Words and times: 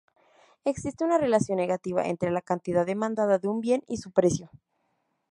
Existe 0.65 1.03
una 1.05 1.19
relación 1.19 1.57
negativa 1.57 2.03
entre 2.07 2.31
la 2.31 2.41
cantidad 2.41 2.87
demandada 2.87 3.37
de 3.37 3.47
un 3.47 3.61
bien 3.61 3.83
y 3.87 3.97
su 3.97 4.09
precio. 4.09 4.49